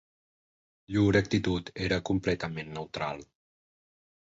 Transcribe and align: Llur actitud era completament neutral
Llur 0.95 1.19
actitud 1.19 1.69
era 1.89 2.01
completament 2.11 2.75
neutral 2.81 3.25